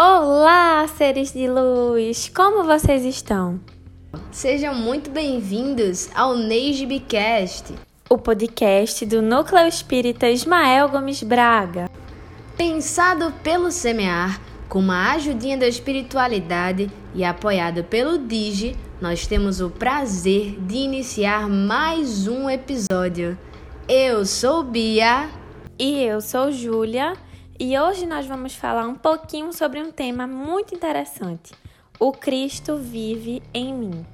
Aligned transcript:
Olá, 0.00 0.86
seres 0.86 1.32
de 1.32 1.48
luz! 1.48 2.30
Como 2.32 2.62
vocês 2.62 3.04
estão? 3.04 3.58
Sejam 4.30 4.72
muito 4.72 5.10
bem-vindos 5.10 6.08
ao 6.14 6.36
NeiGBcast, 6.36 7.74
o 8.08 8.16
podcast 8.16 9.04
do 9.04 9.20
Núcleo 9.20 9.66
Espírita 9.66 10.30
Ismael 10.30 10.88
Gomes 10.88 11.20
Braga. 11.24 11.90
Pensado 12.56 13.34
pelo 13.42 13.72
Semear, 13.72 14.40
com 14.68 14.78
uma 14.78 15.14
ajudinha 15.14 15.56
da 15.56 15.66
espiritualidade 15.66 16.88
e 17.12 17.24
apoiado 17.24 17.82
pelo 17.82 18.18
Digi, 18.18 18.76
nós 19.00 19.26
temos 19.26 19.60
o 19.60 19.68
prazer 19.68 20.60
de 20.60 20.76
iniciar 20.76 21.48
mais 21.48 22.28
um 22.28 22.48
episódio. 22.48 23.36
Eu 23.88 24.24
sou 24.24 24.62
Bia. 24.62 25.28
E 25.76 26.02
eu 26.02 26.20
sou 26.20 26.52
Júlia. 26.52 27.14
E 27.60 27.76
hoje 27.76 28.06
nós 28.06 28.24
vamos 28.24 28.54
falar 28.54 28.86
um 28.86 28.94
pouquinho 28.94 29.52
sobre 29.52 29.82
um 29.82 29.90
tema 29.90 30.28
muito 30.28 30.76
interessante: 30.76 31.52
o 31.98 32.12
Cristo 32.12 32.76
vive 32.76 33.42
em 33.52 33.74
mim. 33.74 34.06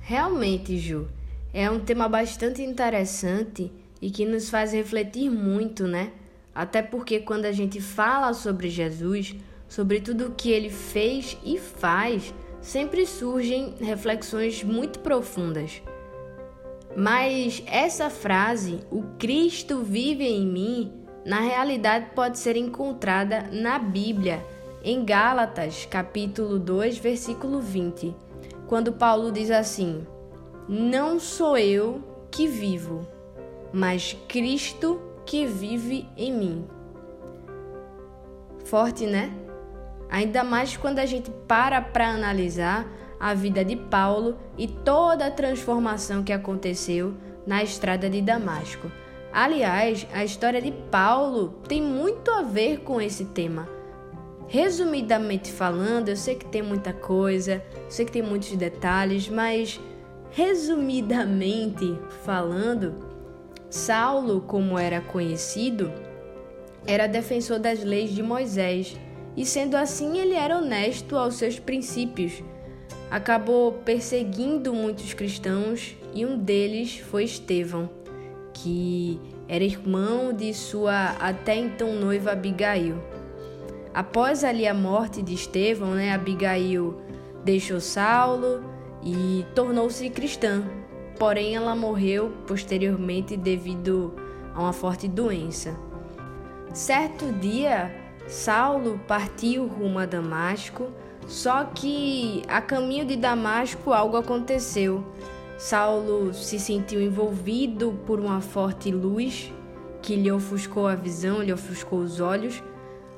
Realmente, 0.00 0.76
Ju, 0.76 1.08
é 1.54 1.70
um 1.70 1.80
tema 1.80 2.10
bastante 2.10 2.60
interessante 2.60 3.72
e 3.98 4.10
que 4.10 4.26
nos 4.26 4.50
faz 4.50 4.74
refletir 4.74 5.30
muito, 5.30 5.86
né? 5.86 6.12
Até 6.54 6.82
porque 6.82 7.20
quando 7.20 7.46
a 7.46 7.52
gente 7.52 7.80
fala 7.80 8.34
sobre 8.34 8.68
Jesus, 8.68 9.34
sobre 9.66 10.02
tudo 10.02 10.26
o 10.26 10.34
que 10.34 10.50
ele 10.50 10.68
fez 10.68 11.38
e 11.42 11.56
faz, 11.56 12.34
sempre 12.60 13.06
surgem 13.06 13.76
reflexões 13.80 14.62
muito 14.62 14.98
profundas. 14.98 15.80
Mas 16.96 17.62
essa 17.66 18.10
frase, 18.10 18.80
o 18.90 19.02
Cristo 19.18 19.78
vive 19.78 20.24
em 20.24 20.46
mim, 20.46 20.92
na 21.24 21.40
realidade 21.40 22.10
pode 22.14 22.38
ser 22.38 22.56
encontrada 22.56 23.48
na 23.50 23.78
Bíblia, 23.78 24.44
em 24.84 25.04
Gálatas, 25.04 25.86
capítulo 25.86 26.58
2, 26.58 26.98
versículo 26.98 27.60
20, 27.60 28.14
quando 28.66 28.92
Paulo 28.92 29.30
diz 29.32 29.50
assim: 29.50 30.06
Não 30.68 31.18
sou 31.18 31.56
eu 31.56 32.02
que 32.30 32.46
vivo, 32.46 33.06
mas 33.72 34.16
Cristo 34.28 35.00
que 35.24 35.46
vive 35.46 36.06
em 36.16 36.32
mim. 36.32 36.66
Forte, 38.64 39.06
né? 39.06 39.32
Ainda 40.10 40.44
mais 40.44 40.76
quando 40.76 40.98
a 40.98 41.06
gente 41.06 41.30
para 41.48 41.80
para 41.80 42.08
analisar 42.08 42.86
a 43.22 43.34
vida 43.34 43.64
de 43.64 43.76
Paulo 43.76 44.36
e 44.58 44.66
toda 44.66 45.26
a 45.26 45.30
transformação 45.30 46.24
que 46.24 46.32
aconteceu 46.32 47.14
na 47.46 47.62
estrada 47.62 48.10
de 48.10 48.20
Damasco. 48.20 48.90
Aliás, 49.32 50.04
a 50.12 50.24
história 50.24 50.60
de 50.60 50.72
Paulo 50.90 51.60
tem 51.68 51.80
muito 51.80 52.32
a 52.32 52.42
ver 52.42 52.80
com 52.80 53.00
esse 53.00 53.26
tema. 53.26 53.68
Resumidamente 54.48 55.52
falando, 55.52 56.08
eu 56.08 56.16
sei 56.16 56.34
que 56.34 56.46
tem 56.46 56.62
muita 56.62 56.92
coisa, 56.92 57.62
sei 57.88 58.04
que 58.04 58.10
tem 58.10 58.22
muitos 58.22 58.56
detalhes, 58.56 59.28
mas 59.28 59.80
resumidamente 60.32 61.96
falando, 62.24 63.06
Saulo, 63.70 64.40
como 64.40 64.76
era 64.76 65.00
conhecido, 65.00 65.92
era 66.84 67.06
defensor 67.06 67.60
das 67.60 67.84
leis 67.84 68.10
de 68.10 68.22
Moisés, 68.22 68.98
e 69.36 69.46
sendo 69.46 69.76
assim, 69.76 70.18
ele 70.18 70.34
era 70.34 70.58
honesto 70.58 71.16
aos 71.16 71.36
seus 71.36 71.60
princípios 71.60 72.42
acabou 73.12 73.72
perseguindo 73.72 74.72
muitos 74.72 75.12
cristãos 75.12 75.94
e 76.14 76.24
um 76.24 76.38
deles 76.38 76.96
foi 76.96 77.24
Estevão, 77.24 77.90
que 78.54 79.20
era 79.46 79.62
irmão 79.62 80.32
de 80.32 80.54
sua 80.54 81.10
até 81.20 81.54
então 81.54 81.92
noiva 81.92 82.32
Abigail. 82.32 82.96
Após 83.92 84.42
ali 84.42 84.66
a 84.66 84.72
morte 84.72 85.20
de 85.20 85.34
Estevão, 85.34 85.90
né, 85.90 86.10
Abigail 86.14 87.02
deixou 87.44 87.80
Saulo 87.80 88.64
e 89.04 89.44
tornou-se 89.54 90.08
cristã. 90.08 90.64
Porém, 91.18 91.54
ela 91.54 91.76
morreu 91.76 92.32
posteriormente 92.46 93.36
devido 93.36 94.14
a 94.54 94.62
uma 94.62 94.72
forte 94.72 95.06
doença. 95.06 95.76
Certo 96.72 97.30
dia, 97.30 97.94
Saulo 98.26 98.98
partiu 99.06 99.66
rumo 99.66 99.98
a 99.98 100.06
Damasco 100.06 100.90
só 101.26 101.64
que 101.64 102.42
a 102.48 102.60
caminho 102.60 103.04
de 103.04 103.16
Damasco 103.16 103.92
algo 103.92 104.16
aconteceu. 104.16 105.04
Saulo 105.58 106.34
se 106.34 106.58
sentiu 106.58 107.00
envolvido 107.00 107.98
por 108.06 108.18
uma 108.18 108.40
forte 108.40 108.90
luz 108.90 109.52
que 110.02 110.16
lhe 110.16 110.30
ofuscou 110.30 110.88
a 110.88 110.96
visão, 110.96 111.40
lhe 111.42 111.52
ofuscou 111.52 112.00
os 112.00 112.20
olhos, 112.20 112.62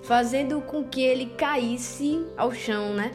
fazendo 0.02 0.60
com 0.60 0.84
que 0.84 1.02
ele 1.02 1.26
caísse 1.26 2.24
ao 2.36 2.52
chão, 2.52 2.92
né? 2.92 3.10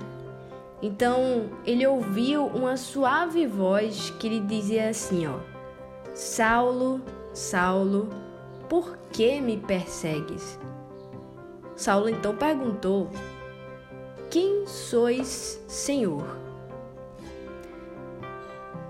Então 0.81 1.49
ele 1.65 1.85
ouviu 1.85 2.47
uma 2.47 2.77
suave 2.77 3.45
voz 3.45 4.09
que 4.19 4.27
lhe 4.27 4.39
dizia 4.39 4.89
assim, 4.89 5.27
ó: 5.27 5.35
Saulo, 6.13 7.01
Saulo, 7.33 8.09
por 8.67 8.97
que 9.11 9.39
me 9.39 9.57
persegues? 9.57 10.57
Saulo 11.75 12.09
então 12.09 12.35
perguntou: 12.35 13.09
quem 14.29 14.67
sois, 14.67 15.59
Senhor? 15.67 16.37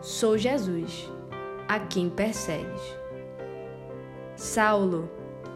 Sou 0.01 0.37
Jesus, 0.37 1.09
a 1.67 1.79
quem 1.79 2.09
persegues. 2.09 2.81
Saulo, 4.35 5.09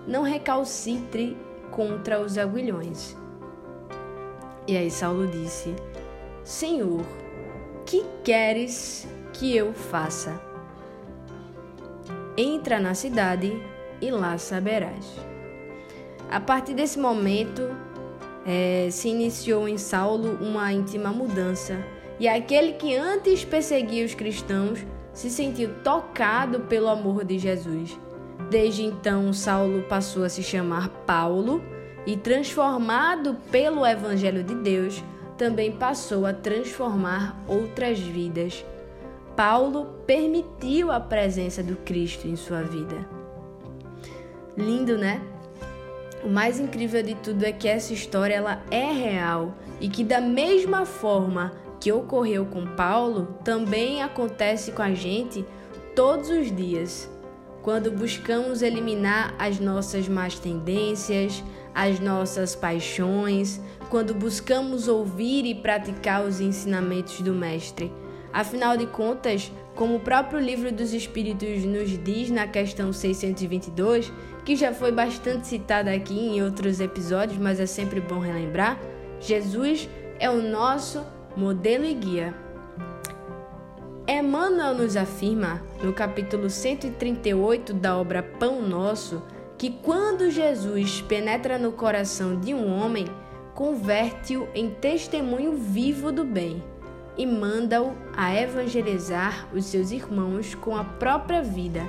não 0.07 0.23
recalcitre 0.23 1.37
contra 1.71 2.21
os 2.21 2.37
aguilhões. 2.37 3.15
E 4.67 4.77
aí 4.77 4.89
Saulo 4.89 5.27
disse: 5.27 5.75
Senhor, 6.43 7.03
que 7.85 8.05
queres 8.23 9.07
que 9.33 9.55
eu 9.55 9.73
faça? 9.73 10.39
Entra 12.37 12.79
na 12.79 12.93
cidade 12.93 13.51
e 14.01 14.09
lá 14.11 14.37
saberás. 14.37 15.13
A 16.31 16.39
partir 16.39 16.73
desse 16.73 16.97
momento, 16.97 17.69
é, 18.45 18.87
se 18.91 19.09
iniciou 19.09 19.67
em 19.67 19.77
Saulo 19.77 20.37
uma 20.41 20.71
íntima 20.71 21.09
mudança, 21.09 21.83
e 22.19 22.27
aquele 22.27 22.73
que 22.73 22.95
antes 22.95 23.43
perseguia 23.43 24.05
os 24.05 24.13
cristãos 24.13 24.85
se 25.13 25.29
sentiu 25.29 25.69
tocado 25.83 26.61
pelo 26.61 26.89
amor 26.89 27.23
de 27.23 27.37
Jesus. 27.37 27.97
Desde 28.49 28.83
então, 28.83 29.31
Saulo 29.33 29.83
passou 29.83 30.23
a 30.23 30.29
se 30.29 30.43
chamar 30.43 30.89
Paulo 31.05 31.61
e, 32.05 32.17
transformado 32.17 33.35
pelo 33.51 33.85
Evangelho 33.85 34.43
de 34.43 34.55
Deus, 34.55 35.03
também 35.37 35.71
passou 35.71 36.25
a 36.25 36.33
transformar 36.33 37.43
outras 37.47 37.99
vidas. 37.99 38.65
Paulo 39.35 39.85
permitiu 40.05 40.91
a 40.91 40.99
presença 40.99 41.63
do 41.63 41.75
Cristo 41.77 42.27
em 42.27 42.35
sua 42.35 42.61
vida. 42.61 43.07
Lindo, 44.55 44.97
né? 44.97 45.21
O 46.23 46.29
mais 46.29 46.59
incrível 46.59 47.03
de 47.03 47.15
tudo 47.15 47.43
é 47.43 47.51
que 47.51 47.67
essa 47.67 47.93
história 47.93 48.35
ela 48.35 48.63
é 48.71 48.91
real 48.91 49.57
e 49.81 49.89
que 49.89 50.03
da 50.03 50.21
mesma 50.21 50.85
forma 50.85 51.51
que 51.83 51.91
ocorreu 51.91 52.45
com 52.45 52.65
Paulo, 52.65 53.37
também 53.43 54.01
acontece 54.01 54.71
com 54.71 54.81
a 54.81 54.93
gente 54.93 55.45
todos 55.93 56.29
os 56.29 56.55
dias. 56.55 57.09
Quando 57.61 57.91
buscamos 57.91 58.61
eliminar 58.61 59.35
as 59.37 59.59
nossas 59.59 60.07
más 60.07 60.39
tendências, 60.39 61.43
as 61.75 61.99
nossas 61.99 62.55
paixões, 62.55 63.59
quando 63.89 64.13
buscamos 64.13 64.87
ouvir 64.87 65.45
e 65.45 65.53
praticar 65.53 66.23
os 66.25 66.39
ensinamentos 66.39 67.19
do 67.19 67.33
Mestre. 67.33 67.91
Afinal 68.33 68.75
de 68.75 68.87
contas, 68.87 69.51
como 69.75 69.97
o 69.97 69.99
próprio 69.99 70.39
livro 70.39 70.71
dos 70.71 70.91
Espíritos 70.91 71.63
nos 71.65 72.03
diz 72.03 72.31
na 72.31 72.47
questão 72.47 72.91
622, 72.91 74.11
que 74.43 74.55
já 74.55 74.73
foi 74.73 74.91
bastante 74.91 75.45
citada 75.45 75.93
aqui 75.93 76.17
em 76.17 76.41
outros 76.41 76.79
episódios, 76.79 77.37
mas 77.37 77.59
é 77.59 77.67
sempre 77.67 78.01
bom 78.01 78.17
relembrar, 78.17 78.79
Jesus 79.19 79.87
é 80.19 80.31
o 80.31 80.41
nosso 80.41 81.05
modelo 81.37 81.85
e 81.85 81.93
guia. 81.93 82.33
Emmanuel 84.07 84.73
nos 84.73 84.97
afirma, 84.97 85.61
no 85.83 85.93
capítulo 85.93 86.49
138 86.49 87.71
da 87.71 87.95
obra 87.95 88.23
Pão 88.23 88.67
Nosso, 88.67 89.21
que 89.59 89.69
quando 89.69 90.31
Jesus 90.31 91.01
penetra 91.01 91.59
no 91.59 91.71
coração 91.71 92.39
de 92.39 92.53
um 92.53 92.67
homem, 92.73 93.05
converte-o 93.53 94.47
em 94.55 94.71
testemunho 94.71 95.53
vivo 95.53 96.11
do 96.11 96.25
bem 96.25 96.72
e 97.17 97.25
manda-o 97.25 97.95
a 98.15 98.35
evangelizar 98.35 99.47
os 99.53 99.65
seus 99.65 99.91
irmãos 99.91 100.55
com 100.55 100.75
a 100.75 100.83
própria 100.83 101.41
vida. 101.41 101.81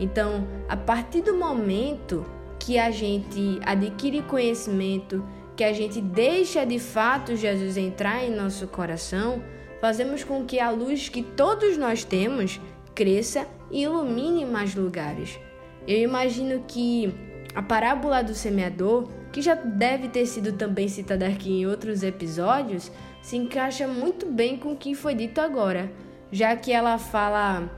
Então, 0.00 0.46
a 0.68 0.76
partir 0.76 1.22
do 1.22 1.34
momento 1.34 2.24
que 2.58 2.78
a 2.78 2.90
gente 2.90 3.58
adquire 3.64 4.22
conhecimento, 4.22 5.24
que 5.56 5.64
a 5.64 5.72
gente 5.72 6.00
deixa 6.00 6.64
de 6.64 6.78
fato 6.78 7.36
Jesus 7.36 7.76
entrar 7.76 8.24
em 8.24 8.34
nosso 8.34 8.66
coração, 8.68 9.42
fazemos 9.80 10.22
com 10.22 10.44
que 10.44 10.60
a 10.60 10.70
luz 10.70 11.08
que 11.08 11.22
todos 11.22 11.76
nós 11.76 12.04
temos 12.04 12.60
cresça 12.94 13.46
e 13.70 13.82
ilumine 13.82 14.44
mais 14.44 14.74
lugares. 14.74 15.38
Eu 15.86 15.98
imagino 15.98 16.64
que 16.66 17.12
a 17.54 17.62
parábola 17.62 18.22
do 18.22 18.34
semeador, 18.34 19.08
que 19.32 19.40
já 19.40 19.54
deve 19.54 20.08
ter 20.08 20.26
sido 20.26 20.52
também 20.52 20.86
citada 20.86 21.26
aqui 21.26 21.50
em 21.50 21.66
outros 21.66 22.02
episódios, 22.02 22.92
se 23.22 23.36
encaixa 23.36 23.86
muito 23.86 24.26
bem 24.26 24.56
com 24.56 24.72
o 24.72 24.76
que 24.76 24.94
foi 24.94 25.14
dito 25.14 25.40
agora, 25.40 25.90
já 26.30 26.56
que 26.56 26.72
ela 26.72 26.98
fala 26.98 27.70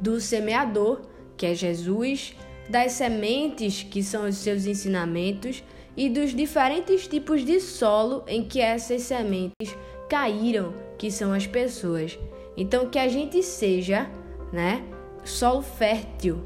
do 0.00 0.20
semeador, 0.20 1.02
que 1.36 1.46
é 1.46 1.54
Jesus, 1.54 2.34
das 2.68 2.92
sementes, 2.92 3.82
que 3.82 4.02
são 4.02 4.28
os 4.28 4.36
seus 4.36 4.66
ensinamentos, 4.66 5.62
e 5.96 6.08
dos 6.08 6.34
diferentes 6.34 7.08
tipos 7.08 7.44
de 7.44 7.60
solo 7.60 8.22
em 8.28 8.44
que 8.44 8.60
essas 8.60 9.02
sementes 9.02 9.76
caíram, 10.08 10.72
que 10.96 11.10
são 11.10 11.32
as 11.32 11.46
pessoas. 11.46 12.18
Então 12.56 12.88
que 12.88 12.98
a 12.98 13.08
gente 13.08 13.42
seja, 13.42 14.08
né, 14.52 14.84
solo 15.24 15.62
fértil, 15.62 16.40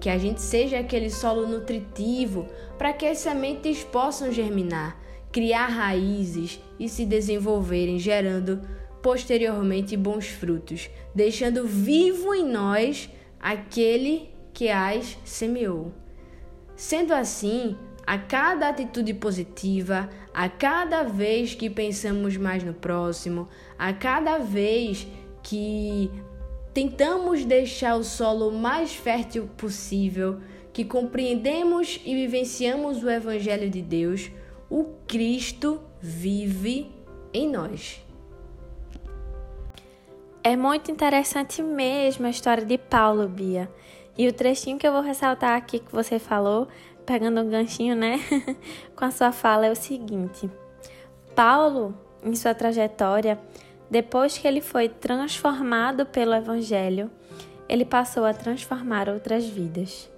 que 0.00 0.08
a 0.08 0.18
gente 0.18 0.40
seja 0.40 0.78
aquele 0.78 1.10
solo 1.10 1.46
nutritivo 1.46 2.46
para 2.76 2.92
que 2.92 3.06
as 3.06 3.18
sementes 3.18 3.82
possam 3.82 4.32
germinar, 4.32 4.96
criar 5.32 5.66
raízes 5.66 6.60
e 6.78 6.88
se 6.88 7.04
desenvolverem, 7.04 7.98
gerando 7.98 8.60
posteriormente 9.02 9.96
bons 9.96 10.26
frutos, 10.26 10.90
deixando 11.14 11.66
vivo 11.66 12.34
em 12.34 12.44
nós 12.44 13.08
aquele 13.40 14.30
que 14.52 14.68
as 14.68 15.16
semeou. 15.24 15.92
Sendo 16.74 17.12
assim, 17.12 17.76
a 18.06 18.18
cada 18.18 18.68
atitude 18.68 19.12
positiva, 19.14 20.08
a 20.32 20.48
cada 20.48 21.02
vez 21.02 21.54
que 21.54 21.68
pensamos 21.68 22.36
mais 22.36 22.62
no 22.62 22.72
próximo, 22.72 23.48
a 23.78 23.92
cada 23.92 24.38
vez 24.38 25.06
que 25.42 26.10
tentamos 26.72 27.44
deixar 27.44 27.96
o 27.96 28.04
solo 28.04 28.50
mais 28.50 28.94
fértil 28.94 29.48
possível, 29.56 30.40
que 30.72 30.84
compreendemos 30.84 32.00
e 32.04 32.14
vivenciamos 32.14 33.02
o 33.02 33.10
Evangelho 33.10 33.68
de 33.68 33.82
Deus, 33.82 34.30
o 34.70 34.84
Cristo 35.06 35.80
vive 36.00 36.90
em 37.32 37.50
nós. 37.50 38.04
É 40.42 40.56
muito 40.56 40.90
interessante 40.90 41.62
mesmo 41.62 42.26
a 42.26 42.30
história 42.30 42.64
de 42.64 42.78
Paulo, 42.78 43.28
Bia. 43.28 43.70
E 44.16 44.26
o 44.26 44.32
trechinho 44.32 44.78
que 44.78 44.86
eu 44.86 44.92
vou 44.92 45.02
ressaltar 45.02 45.56
aqui 45.56 45.78
que 45.78 45.92
você 45.92 46.18
falou, 46.18 46.68
pegando 47.04 47.40
um 47.40 47.48
ganchinho, 47.48 47.94
né, 47.94 48.18
com 48.96 49.04
a 49.04 49.10
sua 49.10 49.32
fala, 49.32 49.66
é 49.66 49.70
o 49.70 49.76
seguinte: 49.76 50.50
Paulo, 51.34 51.94
em 52.22 52.34
sua 52.34 52.54
trajetória, 52.54 53.38
depois 53.90 54.36
que 54.36 54.46
ele 54.46 54.60
foi 54.60 54.88
transformado 54.88 56.04
pelo 56.04 56.34
Evangelho, 56.34 57.10
ele 57.68 57.84
passou 57.84 58.24
a 58.24 58.34
transformar 58.34 59.08
outras 59.08 59.46
vidas. 59.46 60.10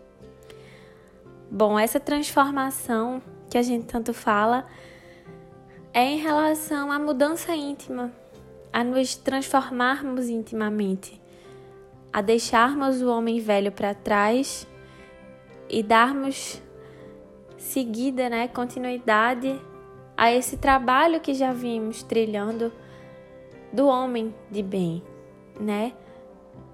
Bom, 1.50 1.78
essa 1.78 1.98
transformação 1.98 3.20
que 3.50 3.58
a 3.58 3.62
gente 3.62 3.84
tanto 3.86 4.14
fala 4.14 4.66
é 5.92 6.04
em 6.04 6.18
relação 6.18 6.92
à 6.92 6.98
mudança 6.98 7.54
íntima, 7.54 8.12
a 8.72 8.84
nos 8.84 9.16
transformarmos 9.16 10.28
intimamente, 10.28 11.20
a 12.12 12.22
deixarmos 12.22 13.02
o 13.02 13.10
homem 13.10 13.40
velho 13.40 13.72
para 13.72 13.92
trás 13.92 14.68
e 15.68 15.82
darmos 15.82 16.62
seguida, 17.58 18.28
né, 18.30 18.46
continuidade 18.46 19.60
a 20.16 20.32
esse 20.32 20.56
trabalho 20.56 21.20
que 21.20 21.34
já 21.34 21.52
vimos 21.52 22.02
trilhando 22.04 22.72
do 23.72 23.86
homem 23.86 24.34
de 24.50 24.62
bem, 24.62 25.02
né? 25.58 25.92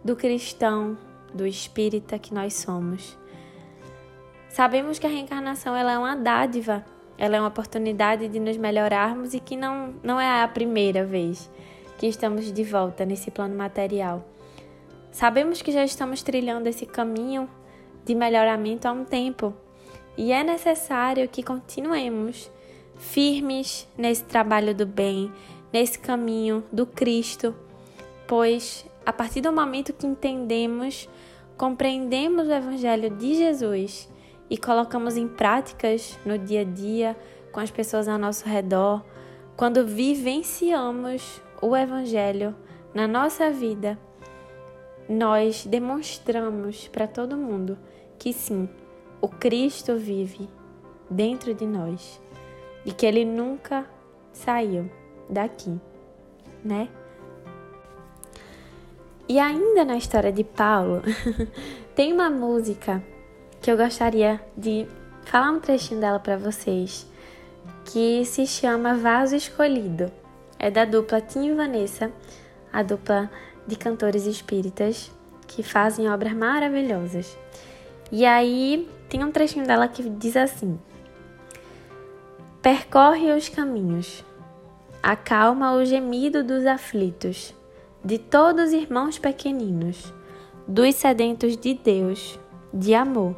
Do 0.05 0.17
cristão, 0.17 0.97
do 1.33 1.47
espírita 1.47 2.19
que 2.19 2.33
nós 2.35 2.55
somos. 2.55 3.17
Sabemos 4.49 4.99
que 4.99 5.07
a 5.07 5.11
reencarnação 5.11 5.77
ela 5.77 5.93
é 5.93 5.99
uma 5.99 6.17
dádiva, 6.17 6.85
ela 7.19 7.37
é 7.37 7.41
uma 7.41 7.49
oportunidade 7.49 8.29
de 8.29 8.41
nos 8.41 8.57
melhorarmos 8.57 9.35
e 9.35 9.41
que 9.41 9.57
não, 9.57 9.95
não 10.03 10.21
é 10.21 10.43
a 10.43 10.49
primeira 10.49 11.05
vez 11.05 11.51
que 11.99 12.07
estamos 12.07 12.53
de 12.53 12.65
volta 12.65 13.05
nesse 13.05 13.31
plano 13.31 13.57
material. 13.57 14.25
Sabemos 15.11 15.63
que 15.63 15.73
já 15.73 15.85
estamos 15.85 16.23
trilhando 16.23 16.69
esse 16.69 16.85
caminho 16.85 17.49
de 18.05 18.15
melhoramento 18.15 18.87
há 18.87 18.93
um 18.93 19.05
tempo 19.05 19.55
e 20.17 20.33
é 20.33 20.43
necessário 20.43 21.29
que 21.29 21.43
continuemos 21.43 22.51
firmes 22.97 23.89
nesse 23.97 24.25
trabalho 24.25 24.75
do 24.75 24.87
bem, 24.87 25.31
nesse 25.73 25.99
caminho 25.99 26.65
do 26.73 26.87
Cristo, 26.87 27.55
pois 28.27 28.87
a 29.05 29.13
partir 29.13 29.41
do 29.41 29.53
momento 29.53 29.93
que 29.93 30.07
entendemos, 30.07 31.09
compreendemos 31.57 32.49
o 32.49 32.53
Evangelho 32.53 33.11
de 33.11 33.35
Jesus 33.35 34.09
e 34.49 34.57
colocamos 34.57 35.17
em 35.17 35.27
práticas 35.27 36.19
no 36.25 36.39
dia 36.39 36.61
a 36.61 36.65
dia, 36.65 37.17
com 37.53 37.61
as 37.61 37.71
pessoas 37.71 38.09
ao 38.09 38.19
nosso 38.19 38.49
redor, 38.49 39.05
quando 39.57 39.87
vivenciamos 39.87 41.41
o 41.63 41.75
Evangelho 41.75 42.55
na 42.95 43.09
nossa 43.09 43.51
vida, 43.51 43.99
nós 45.09 45.65
demonstramos 45.67 46.89
para 46.89 47.07
todo 47.07 47.37
mundo 47.37 47.79
que 48.19 48.33
sim, 48.33 48.69
o 49.21 49.29
Cristo 49.29 49.97
vive 49.97 50.49
dentro 51.09 51.55
de 51.55 51.67
nós 51.67 52.21
e 52.85 52.93
que 52.93 53.07
ele 53.07 53.25
nunca 53.25 53.87
saiu 54.33 54.91
daqui, 55.29 55.81
né? 56.65 56.89
E 59.29 59.41
ainda 59.41 59.85
na 59.85 59.97
história 59.97 60.31
de 60.31 60.45
Paulo, 60.45 61.03
tem 61.97 62.13
uma 62.13 62.31
música 62.31 63.03
que 63.67 63.73
eu 63.73 63.77
gostaria 63.77 64.41
de 64.57 64.87
falar 65.25 65.51
um 65.51 65.59
trechinho 65.59 66.01
dela 66.01 66.21
para 66.21 66.37
vocês, 66.37 67.05
que 67.85 68.25
se 68.25 68.47
chama 68.47 68.95
Vaso 68.95 69.35
Escolhido. 69.35 70.09
É 70.57 70.71
da 70.71 70.85
dupla 70.85 71.21
Tim 71.21 71.49
e 71.49 71.53
Vanessa, 71.53 72.13
a 72.73 72.85
dupla 72.85 73.29
de 73.67 73.75
cantores 73.75 74.25
espíritas 74.25 75.11
que 75.49 75.65
fazem 75.65 76.09
obras 76.09 76.33
maravilhosas. 76.33 77.37
E 78.13 78.25
aí 78.25 78.89
tem 79.09 79.25
um 79.25 79.33
trechinho 79.33 79.67
dela 79.67 79.89
que 79.89 80.09
diz 80.11 80.37
assim: 80.37 80.79
Percorre 82.63 83.33
os 83.33 83.49
caminhos, 83.49 84.25
acalma 85.03 85.75
o 85.75 85.85
gemido 85.85 86.45
dos 86.45 86.65
aflitos, 86.67 87.53
de 88.05 88.17
todos 88.17 88.67
os 88.67 88.73
irmãos 88.73 89.19
pequeninos, 89.19 90.15
dos 90.69 90.95
sedentos 90.95 91.57
de 91.57 91.75
Deus, 91.75 92.39
de 92.73 92.95
amor, 92.95 93.35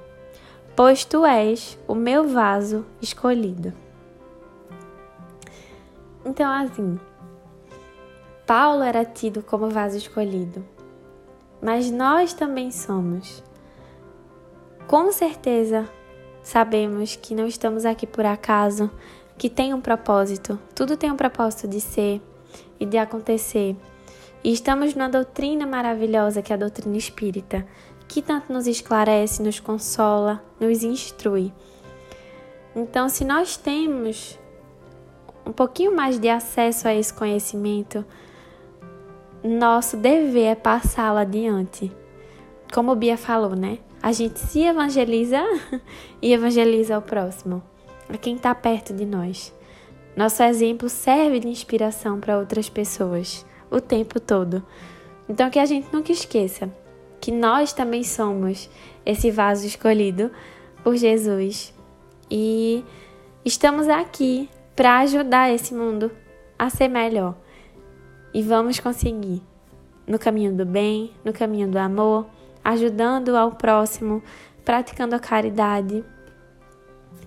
pois 0.79 1.05
tu 1.05 1.27
és 1.27 1.77
o 1.89 1.95
meu 1.97 2.29
vaso 2.29 2.87
escolhido. 3.03 3.73
Então, 6.25 6.49
assim, 6.49 7.01
Paulo 8.47 8.85
era 8.85 9.05
tido 9.05 9.43
como 9.43 9.69
vaso 9.71 9.97
escolhido, 9.97 10.65
mas 11.61 11.91
nós 11.91 12.33
também 12.33 12.71
somos. 12.71 13.43
Com 14.87 15.11
certeza, 15.11 15.91
sabemos 16.45 17.17
que 17.17 17.35
não 17.35 17.49
estamos 17.49 17.85
aqui 17.85 18.07
por 18.07 18.25
acaso, 18.25 18.89
que 19.37 19.51
tem 19.51 19.75
um 19.75 19.81
propósito, 19.81 20.61
tudo 20.77 20.97
tem 20.97 21.11
um 21.11 21.17
propósito 21.17 21.67
de 21.67 21.81
ser 21.81 22.23
e 22.79 22.87
de 22.87 22.99
acontecer. 22.99 23.77
E 24.45 24.53
estamos 24.53 24.95
numa 24.95 25.09
doutrina 25.09 25.67
maravilhosa 25.67 26.41
que 26.41 26.53
é 26.53 26.55
a 26.55 26.59
doutrina 26.59 26.97
espírita, 26.97 27.67
que 28.09 28.23
tanto 28.23 28.53
nos 28.53 28.67
esclarece, 28.67 29.43
nos 29.43 29.61
consola, 29.61 30.43
nos 30.59 30.83
instrui. 30.83 31.53
Então, 32.75 33.09
se 33.09 33.25
nós 33.25 33.57
temos 33.57 34.39
um 35.45 35.53
pouquinho 35.53 35.95
mais 35.95 36.19
de 36.19 36.29
acesso 36.29 36.89
a 36.89 36.95
esse 36.95 37.13
conhecimento, 37.13 38.05
nosso 39.45 39.97
dever 39.97 40.47
é 40.47 40.55
passá-lo 40.55 41.19
adiante. 41.19 41.93
Como 42.73 42.93
o 42.93 42.97
Bia 42.97 43.17
falou, 43.17 43.55
né? 43.55 43.79
A 44.03 44.13
gente 44.13 44.39
se 44.39 44.63
evangeliza 44.63 45.43
e 46.23 46.33
evangeliza 46.33 46.99
o 46.99 47.03
próximo 47.03 47.63
a 48.09 48.17
quem 48.17 48.37
está 48.37 48.55
perto 48.55 48.95
de 48.95 49.05
nós. 49.05 49.55
Nosso 50.17 50.43
exemplo 50.43 50.89
serve 50.89 51.41
de 51.41 51.49
inspiração 51.49 52.19
para 52.19 52.39
outras 52.39 52.69
pessoas 52.69 53.45
o 53.71 53.81
tempo 53.81 54.19
todo. 54.19 54.63
Então, 55.29 55.51
que 55.51 55.59
a 55.59 55.67
gente 55.67 55.93
nunca 55.93 56.11
esqueça 56.11 56.73
que 57.21 57.33
nós 57.33 57.73
também 57.73 58.03
somos 58.03 58.69
esse 59.05 59.31
vaso 59.31 59.67
escolhido 59.67 60.31
por 60.83 60.97
Jesus 60.97 61.75
e 62.31 62.85
estamos 63.45 63.89
aqui 63.89 64.49
para 64.77 64.99
ajudar 65.01 65.53
esse 65.53 65.75
mundo 65.75 66.11
a 66.59 66.71
ser 66.71 66.89
melhor. 66.89 67.35
E 68.33 68.43
vamos 68.43 68.79
conseguir 68.79 69.43
no 70.07 70.19
caminho 70.19 70.55
do 70.55 70.65
bem, 70.65 71.13
no 71.25 71.33
caminho 71.33 71.69
do 71.69 71.79
amor, 71.79 72.27
ajudando 72.65 73.37
ao 73.37 73.53
próximo, 73.53 74.23
praticando 74.65 75.15
a 75.15 75.19
caridade 75.19 76.05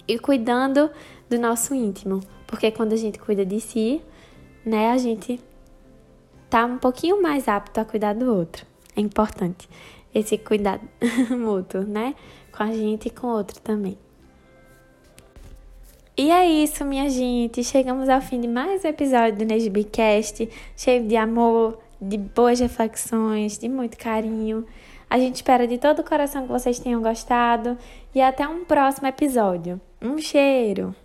e 0.07 0.19
cuidando 0.19 0.89
do 1.29 1.39
nosso 1.39 1.73
íntimo, 1.73 2.19
porque 2.45 2.71
quando 2.71 2.93
a 2.93 2.97
gente 2.97 3.17
cuida 3.17 3.45
de 3.45 3.59
si, 3.59 4.01
né, 4.65 4.91
a 4.91 4.97
gente 4.97 5.39
tá 6.49 6.65
um 6.65 6.77
pouquinho 6.77 7.21
mais 7.21 7.47
apto 7.47 7.79
a 7.79 7.85
cuidar 7.85 8.13
do 8.13 8.33
outro. 8.33 8.70
É 8.95 9.01
importante 9.01 9.69
esse 10.13 10.37
cuidado 10.37 10.87
mútuo, 11.31 11.81
né? 11.83 12.15
com 12.51 12.63
a 12.63 12.71
gente 12.71 13.07
e 13.07 13.09
com 13.09 13.27
o 13.27 13.31
outro 13.31 13.59
também. 13.61 13.97
E 16.17 16.29
é 16.29 16.45
isso, 16.45 16.83
minha 16.85 17.09
gente. 17.09 17.63
Chegamos 17.63 18.09
ao 18.09 18.21
fim 18.21 18.41
de 18.41 18.47
mais 18.47 18.83
um 18.83 18.87
episódio 18.87 19.37
do 19.39 19.45
Nesbicast, 19.45 20.47
cheio 20.75 21.07
de 21.07 21.15
amor, 21.15 21.79
de 21.99 22.17
boas 22.17 22.59
reflexões, 22.59 23.57
de 23.57 23.69
muito 23.69 23.97
carinho. 23.97 24.65
A 25.09 25.17
gente 25.17 25.37
espera 25.37 25.67
de 25.67 25.77
todo 25.77 25.99
o 25.99 26.03
coração 26.03 26.43
que 26.43 26.51
vocês 26.51 26.79
tenham 26.79 27.01
gostado 27.01 27.77
e 28.13 28.21
até 28.21 28.47
um 28.47 28.65
próximo 28.65 29.07
episódio. 29.07 29.79
Um 30.01 30.17
cheiro! 30.19 30.95